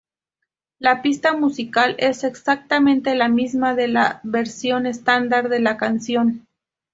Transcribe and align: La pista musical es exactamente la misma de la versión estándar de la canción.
La 0.79 1.03
pista 1.03 1.33
musical 1.37 1.93
es 1.99 2.23
exactamente 2.23 3.13
la 3.13 3.29
misma 3.29 3.75
de 3.75 3.87
la 3.87 4.19
versión 4.23 4.87
estándar 4.87 5.47
de 5.47 5.59
la 5.59 5.77
canción. 5.77 6.47